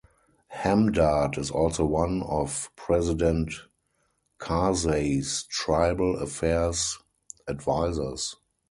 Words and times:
Hamdard 0.47 1.37
is 1.37 1.51
also 1.51 1.85
one 1.85 2.23
of 2.23 2.71
President 2.75 3.53
Karzai's 4.39 5.43
tribal 5.43 6.17
affairs 6.17 6.97
advisors. 7.47 8.35